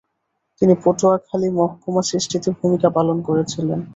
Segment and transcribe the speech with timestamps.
[0.61, 3.79] তিনি পটুয়াখালী মহকুমা সৃষ্টিতে ভূমিকা পালন করেছিলেন।